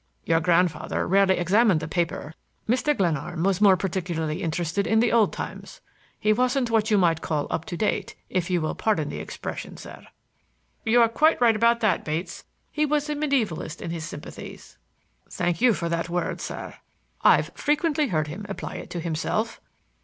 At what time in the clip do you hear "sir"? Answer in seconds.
9.77-10.07, 16.41-16.77